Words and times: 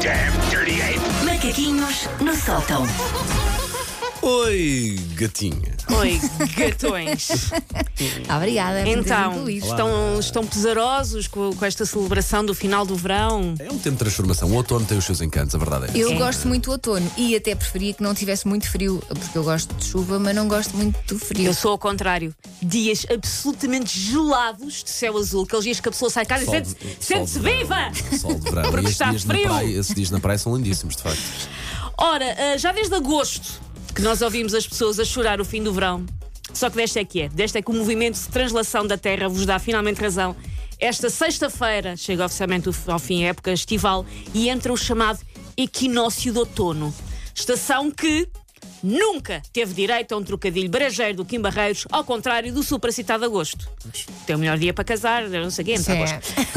damn 0.00 0.32
dirty 0.50 0.80
ape! 0.80 1.00
Macaquinhos 1.24 2.08
no 2.20 2.34
sótão. 2.34 2.86
Oi, 4.22 4.96
gatinha. 5.14 5.79
Oi, 5.98 6.20
gatões. 6.56 7.28
Obrigada. 8.34 8.78
por 8.80 8.84
ter 8.84 8.98
Então, 8.98 9.48
estão, 9.58 10.20
estão 10.20 10.46
pesarosos 10.46 11.26
com, 11.26 11.54
com 11.54 11.64
esta 11.64 11.84
celebração 11.84 12.44
do 12.44 12.54
final 12.54 12.86
do 12.86 12.94
verão? 12.96 13.54
É 13.58 13.64
um 13.70 13.78
tempo 13.78 13.90
de 13.90 13.96
transformação. 13.98 14.48
O 14.50 14.54
outono 14.54 14.84
tem 14.86 14.96
os 14.98 15.04
seus 15.04 15.20
encantos, 15.20 15.54
a 15.54 15.58
verdade 15.58 15.86
é. 15.86 16.00
Eu 16.02 16.12
É. 16.12 16.14
gosto 16.14 16.46
muito 16.48 16.66
do 16.66 16.72
outono 16.72 17.10
e 17.16 17.34
até 17.34 17.54
preferia 17.54 17.92
que 17.94 18.02
não 18.02 18.14
tivesse 18.14 18.46
muito 18.46 18.68
frio, 18.70 19.02
porque 19.08 19.36
eu 19.36 19.42
gosto 19.44 19.74
de 19.74 19.84
chuva, 19.84 20.18
mas 20.18 20.34
não 20.34 20.46
gosto 20.48 20.76
muito 20.76 20.98
do 21.14 21.18
frio. 21.18 21.46
Eu 21.46 21.54
sou 21.54 21.72
ao 21.72 21.78
contrário. 21.78 22.34
Dias 22.62 23.06
absolutamente 23.12 23.98
gelados 23.98 24.84
de 24.84 24.90
céu 24.90 25.16
azul, 25.18 25.44
aqueles 25.44 25.64
dias 25.64 25.80
que 25.80 25.88
a 25.88 25.92
pessoa 25.92 26.10
sai 26.10 26.24
de 26.24 26.28
casa 26.28 26.44
e 26.44 26.46
de- 26.46 26.52
sente-se 26.52 26.76
sol 26.80 26.90
sente-se 27.00 27.38
de 27.38 27.40
verão. 27.44 27.58
viva! 27.58 28.18
Sol 28.18 28.34
de 28.34 28.50
verão. 28.50 28.62
Porque 28.70 28.76
e 28.86 28.90
estes 28.90 28.92
está 28.92 29.10
dias 29.10 29.22
frio. 29.22 29.42
Na 29.48 29.48
praia, 29.54 29.78
esses 29.78 29.94
dias 29.94 30.10
na 30.10 30.20
praia 30.20 30.38
são 30.38 30.56
lindíssimos, 30.56 30.96
de 30.96 31.02
facto. 31.02 31.20
Ora, 31.98 32.24
ah, 32.54 32.56
já 32.56 32.72
desde 32.72 32.94
agosto 32.94 33.60
que 33.94 34.02
nós 34.02 34.22
ouvimos 34.22 34.54
as 34.54 34.66
pessoas 34.66 34.98
a 34.98 35.04
chorar 35.04 35.40
o 35.40 35.44
fim 35.44 35.62
do 35.62 35.72
verão. 35.72 36.04
Só 36.52 36.68
que 36.68 36.76
desta 36.76 37.00
é 37.00 37.04
que 37.04 37.22
é. 37.22 37.28
Desta 37.28 37.58
é 37.58 37.62
que 37.62 37.70
o 37.70 37.74
movimento 37.74 38.18
de 38.18 38.28
translação 38.28 38.86
da 38.86 38.98
Terra 38.98 39.28
vos 39.28 39.46
dá 39.46 39.58
finalmente 39.58 40.00
razão. 40.00 40.34
Esta 40.78 41.10
sexta-feira 41.10 41.96
chega 41.96 42.24
oficialmente 42.24 42.68
ao 42.86 42.98
fim 42.98 43.24
a 43.24 43.28
época 43.28 43.52
estival 43.52 44.04
e 44.32 44.48
entra 44.48 44.72
o 44.72 44.76
chamado 44.76 45.20
equinócio 45.56 46.32
de 46.32 46.38
outono. 46.38 46.94
Estação 47.34 47.90
que 47.90 48.26
nunca 48.82 49.42
teve 49.52 49.74
direito 49.74 50.12
a 50.12 50.16
um 50.16 50.22
trocadilho 50.22 50.70
brejeiro 50.70 51.18
do 51.18 51.24
Kim 51.24 51.40
Barreiros, 51.40 51.86
ao 51.90 52.02
contrário 52.02 52.52
do 52.52 52.62
supracitado 52.62 53.24
agosto. 53.24 53.68
Tem 54.26 54.36
o 54.36 54.38
melhor 54.38 54.58
dia 54.58 54.72
para 54.72 54.84
casar, 54.84 55.28
não 55.28 55.50
sei 55.50 55.64
quem, 55.64 55.78
Sim. 55.78 55.92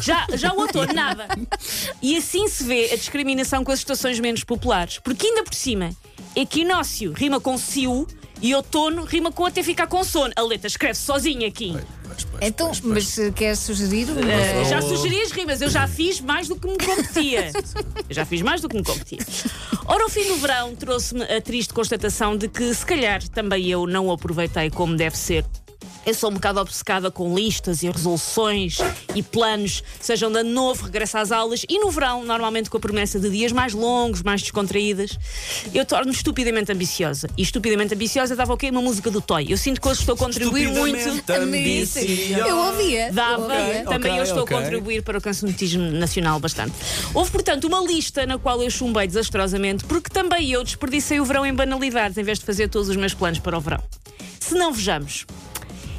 já, 0.00 0.26
já 0.34 0.52
o 0.52 0.60
outono, 0.60 0.92
nada. 0.92 1.28
E 2.02 2.16
assim 2.16 2.48
se 2.48 2.64
vê 2.64 2.90
a 2.92 2.96
discriminação 2.96 3.64
com 3.64 3.72
as 3.72 3.80
estações 3.80 4.20
menos 4.20 4.44
populares. 4.44 4.98
Porque 4.98 5.26
ainda 5.26 5.42
por 5.42 5.54
cima, 5.54 5.90
equinócio 6.36 7.12
rima 7.12 7.40
com 7.40 7.56
ciu 7.58 8.06
e 8.42 8.54
outono 8.54 9.04
rima 9.04 9.32
com 9.32 9.46
até 9.46 9.62
ficar 9.62 9.86
com 9.86 10.04
sono. 10.04 10.32
A 10.36 10.42
letra 10.42 10.66
escreve 10.66 10.94
sozinha 10.94 11.48
aqui. 11.48 11.72
Pois, 11.72 12.24
pois, 12.24 12.42
Então, 12.42 12.66
pois, 12.68 12.80
pois. 12.80 12.94
mas 12.94 13.18
eh, 13.18 13.30
queres 13.30 13.58
sugerir? 13.60 14.10
uma- 14.10 14.30
Eh, 14.30 14.64
já 14.68 14.82
sugeri 14.82 15.22
as 15.22 15.30
rimas, 15.32 15.60
eu 15.62 15.70
já 15.70 15.88
fiz 15.88 16.20
mais 16.20 16.46
do 16.48 16.54
que 16.56 16.66
me 16.68 16.76
competia. 16.76 17.50
Eu 17.54 18.04
já 18.14 18.24
fiz 18.26 18.42
mais 18.42 18.60
do 18.60 18.68
que 18.68 18.76
me 18.76 18.84
competia. 18.84 19.18
Ora, 19.86 20.04
o 20.04 20.08
fim 20.10 20.28
do 20.28 20.36
verão 20.36 20.74
trouxe-me 20.74 21.22
a 21.24 21.40
triste 21.40 21.72
constatação 21.72 22.36
de 22.36 22.46
que, 22.48 22.74
se 22.74 22.84
calhar, 22.84 23.26
também 23.28 23.66
eu 23.68 23.86
não 23.86 24.10
aproveitei 24.12 24.68
como 24.70 24.94
deve 24.96 25.16
ser. 25.16 25.44
Eu 26.06 26.14
sou 26.14 26.30
um 26.30 26.34
bocado 26.34 26.60
obcecada 26.60 27.10
com 27.10 27.34
listas 27.34 27.82
e 27.82 27.90
resoluções 27.90 28.78
e 29.12 29.24
planos, 29.24 29.82
sejam 29.98 30.30
de 30.30 30.44
novo, 30.44 30.84
regresso 30.84 31.18
às 31.18 31.32
aulas 31.32 31.66
e 31.68 31.80
no 31.80 31.90
verão, 31.90 32.24
normalmente 32.24 32.70
com 32.70 32.76
a 32.76 32.80
promessa 32.80 33.18
de 33.18 33.28
dias 33.28 33.50
mais 33.50 33.74
longos, 33.74 34.22
mais 34.22 34.40
descontraídas. 34.40 35.18
Eu 35.74 35.84
torno-me 35.84 36.12
estupidamente 36.12 36.70
ambiciosa. 36.70 37.28
E 37.36 37.42
estupidamente 37.42 37.92
ambiciosa 37.92 38.36
dava 38.36 38.54
o 38.54 38.56
quê? 38.56 38.70
Uma 38.70 38.80
música 38.80 39.10
do 39.10 39.20
Toy. 39.20 39.46
Eu 39.50 39.56
sinto 39.58 39.80
que 39.80 39.88
hoje 39.88 39.98
estou 39.98 40.14
a 40.14 40.18
contribuir 40.18 40.68
muito. 40.68 40.96
Estupidamente 40.96 41.98
ambiciosa. 41.98 42.48
Eu 42.48 42.56
ouvia. 42.56 43.12
Dava, 43.12 43.52
eu 43.52 43.66
ouvia. 43.66 43.84
também 43.86 44.12
ok, 44.12 44.20
eu 44.20 44.22
estou 44.22 44.42
ok. 44.44 44.56
a 44.56 44.60
contribuir 44.60 45.02
para 45.02 45.18
o 45.18 45.20
cancionismo 45.20 45.90
nacional 45.90 46.38
bastante. 46.38 46.74
Houve, 47.12 47.32
portanto, 47.32 47.64
uma 47.64 47.80
lista 47.80 48.24
na 48.24 48.38
qual 48.38 48.62
eu 48.62 48.70
chumbei 48.70 49.08
desastrosamente, 49.08 49.84
porque 49.84 50.08
também 50.08 50.52
eu 50.52 50.62
desperdicei 50.62 51.18
o 51.18 51.24
verão 51.24 51.44
em 51.44 51.52
banalidades, 51.52 52.16
em 52.16 52.22
vez 52.22 52.38
de 52.38 52.44
fazer 52.44 52.68
todos 52.68 52.88
os 52.88 52.94
meus 52.94 53.12
planos 53.12 53.40
para 53.40 53.58
o 53.58 53.60
verão. 53.60 53.82
Se 54.38 54.54
não 54.54 54.72
vejamos. 54.72 55.26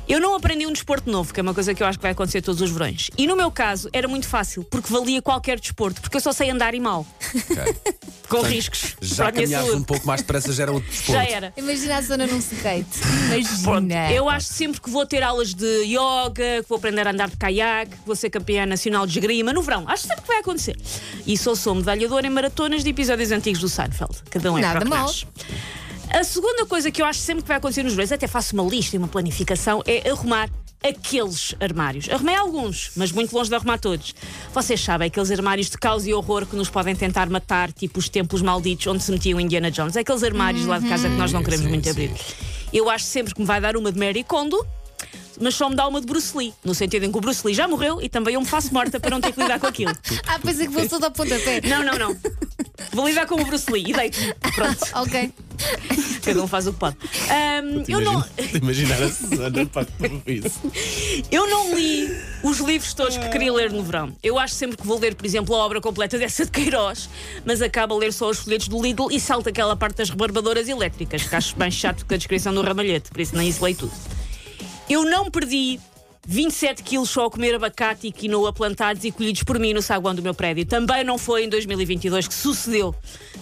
Eu 0.07 0.21
não 0.21 0.35
aprendi 0.35 0.65
um 0.65 0.71
desporto 0.71 1.09
novo, 1.11 1.33
que 1.33 1.39
é 1.39 1.43
uma 1.43 1.53
coisa 1.53 1.73
que 1.73 1.83
eu 1.83 1.87
acho 1.87 1.97
que 1.99 2.01
vai 2.03 2.11
acontecer 2.11 2.41
todos 2.41 2.61
os 2.61 2.71
verões. 2.71 3.09
E 3.17 3.27
no 3.27 3.35
meu 3.35 3.51
caso 3.51 3.89
era 3.91 4.07
muito 4.07 4.25
fácil, 4.27 4.63
porque 4.63 4.91
valia 4.91 5.21
qualquer 5.21 5.59
desporto, 5.59 5.99
porque 6.01 6.15
eu 6.15 6.21
só 6.21 6.31
sei 6.31 6.49
andar 6.49 6.73
e 6.73 6.79
mal, 6.79 7.05
Ok. 7.33 7.73
com 8.27 8.37
Portanto, 8.37 8.51
riscos 8.51 8.95
Já 9.01 9.31
saúde. 9.31 9.75
um 9.75 9.83
pouco 9.83 10.05
mais 10.07 10.21
depressa, 10.21 10.51
já 10.53 10.63
era 10.63 10.71
outro 10.71 10.89
desporto. 10.89 11.11
Já 11.21 11.23
era. 11.29 11.53
Imagina 11.57 11.97
a 11.97 12.01
zona 12.01 12.25
num 12.27 12.39
skate. 12.39 12.87
Pronto, 13.63 13.83
Imagina. 13.85 14.11
eu 14.13 14.29
acho 14.29 14.47
sempre 14.47 14.79
que 14.81 14.89
vou 14.89 15.05
ter 15.05 15.23
aulas 15.23 15.53
de 15.53 15.65
yoga, 15.85 16.61
que 16.63 16.69
vou 16.69 16.77
aprender 16.77 17.05
a 17.07 17.11
andar 17.11 17.29
de 17.29 17.37
caiaque, 17.37 17.91
que 17.91 18.05
vou 18.05 18.15
ser 18.15 18.29
campeã 18.29 18.65
nacional 18.65 19.05
de 19.05 19.17
esgrima 19.19 19.51
no 19.53 19.61
verão. 19.61 19.83
Acho 19.87 20.03
sempre 20.07 20.21
que 20.23 20.27
vai 20.27 20.39
acontecer. 20.39 20.77
E 21.25 21.37
só 21.37 21.53
sou 21.55 21.75
medalhadora 21.75 22.27
em 22.27 22.29
maratonas 22.29 22.83
de 22.83 22.89
episódios 22.89 23.31
antigos 23.31 23.59
do 23.61 23.69
Seinfeld. 23.69 24.17
Cada 24.29 24.51
um 24.51 24.57
é 24.57 24.61
Nada 24.61 24.79
para 24.79 24.87
o 24.87 24.89
que 24.91 24.97
mal. 24.97 25.05
nasce. 25.07 25.25
A 26.09 26.23
segunda 26.23 26.65
coisa 26.65 26.89
que 26.89 27.01
eu 27.01 27.05
acho 27.05 27.19
sempre 27.19 27.43
que 27.43 27.47
vai 27.47 27.57
acontecer 27.57 27.83
nos 27.83 27.93
verões, 27.93 28.11
até 28.11 28.27
faço 28.27 28.53
uma 28.53 28.63
lista 28.63 28.95
e 28.95 28.99
uma 28.99 29.07
planificação, 29.07 29.83
é 29.85 30.09
arrumar 30.09 30.49
aqueles 30.83 31.53
armários. 31.59 32.09
Arrumei 32.09 32.35
alguns, 32.35 32.91
mas 32.95 33.11
muito 33.11 33.35
longe 33.35 33.49
de 33.49 33.55
arrumar 33.55 33.77
todos. 33.77 34.15
Vocês 34.53 34.79
sabem, 34.79 35.07
aqueles 35.07 35.29
armários 35.31 35.69
de 35.69 35.77
caos 35.77 36.07
e 36.07 36.13
horror 36.13 36.45
que 36.45 36.55
nos 36.55 36.69
podem 36.69 36.95
tentar 36.95 37.29
matar, 37.29 37.71
tipo 37.71 37.99
os 37.99 38.09
templos 38.09 38.41
malditos 38.41 38.87
onde 38.87 39.03
se 39.03 39.11
metia 39.11 39.35
o 39.35 39.39
Indiana 39.39 39.69
Jones. 39.69 39.97
Aqueles 39.97 40.23
armários 40.23 40.65
lá 40.65 40.79
de 40.79 40.87
casa 40.87 41.09
que 41.09 41.15
nós 41.15 41.33
não 41.33 41.43
queremos 41.43 41.65
sim, 41.65 41.69
muito 41.71 41.83
sim. 41.83 41.89
abrir. 41.89 42.11
Eu 42.71 42.89
acho 42.89 43.05
sempre 43.05 43.33
que 43.33 43.41
me 43.41 43.45
vai 43.45 43.59
dar 43.59 43.75
uma 43.75 43.91
de 43.91 43.99
Mary 43.99 44.23
Kondo, 44.23 44.65
mas 45.39 45.55
só 45.55 45.69
me 45.69 45.75
dá 45.75 45.87
uma 45.87 45.99
de 45.99 46.07
Bruce 46.07 46.35
Lee. 46.37 46.53
No 46.63 46.73
sentido 46.73 47.03
em 47.05 47.11
que 47.11 47.17
o 47.17 47.21
Bruce 47.21 47.45
Lee 47.45 47.55
já 47.55 47.67
morreu 47.67 48.01
e 48.01 48.07
também 48.09 48.35
eu 48.35 48.39
me 48.41 48.47
faço 48.47 48.73
morta 48.73 48.99
para 48.99 49.09
não 49.09 49.21
ter 49.21 49.33
que 49.33 49.41
lidar 49.41 49.59
com 49.59 49.67
aquilo. 49.67 49.91
Ah, 50.27 50.39
pensei 50.39 50.67
que 50.67 50.73
fosse 50.73 50.89
todo 50.89 51.03
ao 51.03 51.11
pontapé. 51.11 51.61
Não, 51.61 51.83
não, 51.83 51.97
não. 51.97 52.17
Vou 52.91 53.07
lidar 53.07 53.25
com 53.25 53.35
o 53.35 53.45
Bruce 53.45 53.71
Lee 53.71 53.85
e 53.87 53.93
deito-me. 53.93 54.33
Pronto, 54.55 54.79
Ok. 54.95 55.33
cada 56.23 56.43
um 56.43 56.47
faz 56.47 56.67
o 56.67 56.73
que 56.73 56.79
pode. 56.79 56.97
Ahm, 57.29 57.83
eu, 57.87 58.01
não, 58.01 58.13
Imagina- 58.37 58.57
Imaginar 58.61 59.03
a 59.03 59.09
Susana 59.11 59.65
para 59.71 59.87
isso. 60.25 60.61
eu 61.31 61.47
não 61.49 61.75
li 61.75 62.09
os 62.43 62.59
livros 62.59 62.93
todos 62.93 63.17
que 63.17 63.29
queria 63.29 63.51
ler 63.53 63.71
no 63.71 63.83
verão. 63.83 64.13
Eu 64.21 64.37
acho 64.37 64.55
sempre 64.55 64.77
que 64.77 64.85
vou 64.85 64.99
ler, 64.99 65.15
por 65.15 65.25
exemplo, 65.25 65.55
a 65.55 65.59
obra 65.65 65.79
completa 65.81 66.17
dessa 66.17 66.45
de 66.45 66.51
Queiroz, 66.51 67.09
mas 67.45 67.61
acabo 67.61 67.93
a 67.95 67.97
ler 67.97 68.11
só 68.13 68.29
os 68.29 68.39
folhetos 68.39 68.67
do 68.67 68.81
Lidl 68.81 69.09
e 69.11 69.19
salto 69.19 69.49
aquela 69.49 69.75
parte 69.75 69.97
das 69.97 70.09
rebarbadoras 70.09 70.67
elétricas, 70.67 71.23
que 71.23 71.35
acho 71.35 71.55
bem 71.55 71.71
chato 71.71 72.05
com 72.05 72.13
a 72.13 72.17
descrição 72.17 72.53
do 72.53 72.61
ramalhete, 72.61 73.09
por 73.09 73.21
isso 73.21 73.35
nem 73.35 73.47
isso 73.49 73.63
leio 73.63 73.75
tudo. 73.77 73.93
Eu 74.89 75.03
não 75.03 75.29
perdi 75.29 75.79
27 76.29 76.83
quilos 76.83 77.09
só 77.09 77.27
a 77.27 77.31
comer 77.31 77.55
abacate 77.55 78.05
e 78.05 78.11
quinoa 78.11 78.51
plantados 78.51 79.05
e 79.05 79.11
colhidos 79.13 79.43
por 79.43 79.57
mim 79.57 79.73
no 79.73 79.81
saguão 79.81 80.13
do 80.13 80.21
meu 80.21 80.33
prédio. 80.33 80.65
Também 80.65 81.01
não 81.01 81.17
foi 81.17 81.45
em 81.45 81.49
2022 81.49 82.27
que 82.27 82.33
sucedeu. 82.33 82.93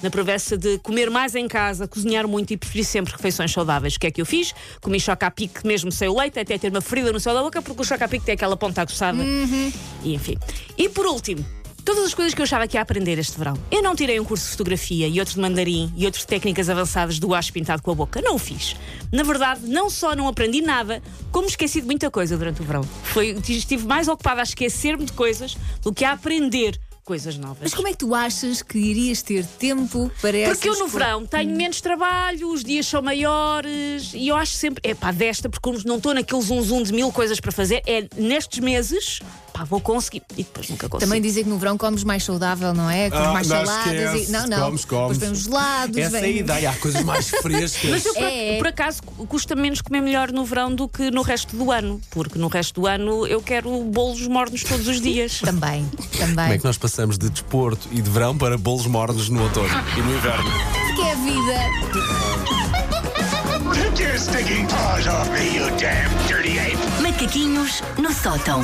Na 0.03 0.12
promessa 0.12 0.56
de 0.56 0.78
comer 0.78 1.09
mais 1.09 1.34
em 1.34 1.47
casa, 1.47 1.88
cozinhar 1.88 2.28
muito 2.28 2.53
e 2.53 2.57
preferir 2.57 2.85
sempre 2.85 3.12
refeições 3.12 3.51
saudáveis. 3.51 3.95
O 3.95 4.00
que 4.00 4.06
é 4.06 4.12
que 4.12 4.22
eu 4.22 4.25
fiz? 4.25 4.53
Comi 4.79 5.00
choca-pique 5.00 5.66
mesmo 5.66 5.91
sem 5.91 6.07
o 6.07 6.16
leite, 6.16 6.40
até 6.40 6.59
ter 6.59 6.69
uma 6.69 6.79
ferida 6.79 7.12
no 7.12 7.19
céu 7.19 7.34
da 7.34 7.41
boca, 7.41 7.59
porque 7.59 7.81
o 7.81 7.84
choca-pique 7.84 8.24
tem 8.24 8.35
aquela 8.35 8.56
ponta 8.56 8.84
aguçada. 8.84 9.18
E 10.03 10.13
enfim. 10.13 10.38
E 10.78 10.88
por 10.88 11.07
último, 11.07 11.44
todas 11.85 12.03
as 12.03 12.13
coisas 12.16 12.34
que 12.34 12.41
eu 12.41 12.44
achava 12.44 12.68
que 12.68 12.75
ia 12.75 12.81
aprender 12.81 13.19
este 13.19 13.38
verão. 13.38 13.56
Eu 13.72 13.84
não 13.84 13.96
tirei 13.96 14.19
um 14.19 14.25
curso 14.25 14.46
de 14.46 14.51
fotografia 14.51 15.07
e 15.07 15.19
outro 15.19 15.35
de 15.35 15.40
mandarim 15.40 15.94
e 15.96 16.06
outros 16.06 16.23
de 16.23 16.28
técnicas 16.28 16.68
avançadas 16.68 17.19
do 17.19 17.34
acho 17.34 17.53
pintado 17.53 17.84
com 17.84 17.91
a 17.91 17.96
boca. 17.96 18.19
Não 18.22 18.35
o 18.35 18.40
fiz. 18.40 18.75
Na 19.12 19.22
verdade, 19.22 19.62
não 19.68 19.90
só 19.90 20.16
não 20.16 20.28
aprendi 20.28 20.62
nada, 20.62 21.01
como 21.31 21.47
esqueci 21.47 21.79
de 21.79 21.85
muita 21.85 22.09
coisa 22.09 22.35
durante 22.35 22.62
o 22.62 22.66
verão. 22.66 22.84
Foi, 23.03 23.38
estive 23.47 23.85
mais 23.85 24.07
ocupada 24.07 24.41
a 24.41 24.44
esquecer-me 24.44 25.06
de 25.06 25.13
coisas 25.13 25.56
do 25.84 25.94
que 25.94 26.03
a 26.03 26.13
aprender 26.13 26.79
coisas 27.03 27.38
novas. 27.38 27.59
Mas 27.62 27.74
como 27.75 27.88
é 27.88 27.91
que 27.91 28.00
tu 28.00 28.16
achas 28.16 28.63
que 28.63 28.79
irias 28.79 29.22
ter 29.22 29.45
tempo 29.45 30.12
para 30.19 30.45
Porque 30.47 30.68
eu 30.68 30.79
no 30.79 30.88
verão 30.88 31.24
tenho 31.24 31.56
menos 31.56 31.79
trabalho, 31.79 32.50
os 32.51 32.63
dias 32.63 32.88
são 32.88 33.00
maiores 33.00 34.12
e 34.16 34.29
eu 34.29 34.35
acho 34.35 34.53
sempre, 34.53 34.81
é 34.84 34.95
pá, 34.95 35.12
desta, 35.12 35.47
porque 35.47 35.69
não 35.85 35.97
estou 35.97 36.16
naquele 36.16 36.41
zoom 36.41 36.63
zoom 36.63 36.81
de 36.81 36.91
mil 36.91 37.12
coisas 37.12 37.40
para 37.40 37.51
fazer, 37.51 37.84
é 37.85 38.07
nestes 38.18 38.59
meses, 38.59 39.19
pá, 39.55 39.63
vou 39.63 39.79
conseguir. 39.79 40.21
E 40.33 40.43
depois 40.43 40.69
nunca 40.69 40.89
consigo. 40.89 41.07
Também 41.09 41.21
dizer 41.21 41.43
que 41.43 41.49
no 41.49 41.57
verão 41.57 41.77
comes 41.77 42.03
mais 42.03 42.23
saudável, 42.23 42.73
não 42.73 42.89
é? 42.89 43.09
Comes 43.09 43.25
Ah, 43.27 43.31
mais 43.33 43.47
não 43.47 43.66
saladas 43.66 43.85
esquece. 43.95 44.29
e. 44.29 44.31
Não, 44.31 44.47
não. 44.47 44.59
Comes, 44.66 44.85
comes. 44.85 45.17
Depois 45.17 45.17
vem 45.19 45.31
os 45.31 45.43
gelados. 45.43 45.97
Essa 45.97 46.16
é 46.17 46.19
a 46.19 46.21
vem- 46.23 46.38
ideia. 46.39 46.69
Há 46.69 46.73
coisas 46.75 47.03
mais 47.03 47.29
frescas. 47.41 47.89
Mas 47.89 48.05
eu, 48.05 48.13
por, 48.13 48.23
É. 48.23 48.57
por 48.57 48.67
acaso, 48.67 49.01
custa 49.03 49.55
menos 49.55 49.81
comer 49.81 50.01
melhor 50.01 50.31
no 50.31 50.44
verão 50.44 50.73
do 50.75 50.88
que 50.89 51.09
no 51.09 51.21
resto 51.21 51.55
do 51.55 51.71
ano. 51.71 52.01
Porque 52.11 52.38
no 52.38 52.47
resto 52.47 52.81
do 52.81 52.88
ano 52.88 53.25
eu 53.27 53.41
quero 53.41 53.69
bolos 53.83 54.27
mornos 54.27 54.63
todos 54.63 54.88
os 54.88 55.00
dias. 55.00 55.39
Também, 55.45 55.85
Como 55.95 56.03
é 56.24 56.25
também. 56.27 56.59
que 56.59 56.65
nós 56.65 56.77
passamos 56.77 57.18
de 57.18 57.30
desporto 57.30 57.88
e 57.91 58.01
de 58.01 58.09
verão 58.09 58.38
para 58.38 58.57
bolos 58.57 58.85
mornos 58.88 59.30
no 59.30 59.41
outono 59.44 59.69
e 59.97 60.01
no 60.01 60.15
inverno? 60.18 60.50
Porque 60.88 61.01
é 61.01 61.12
a 61.12 61.15
vida. 61.15 62.75
Macaquinhos 67.01 67.81
no 67.97 68.12
sótão. 68.13 68.62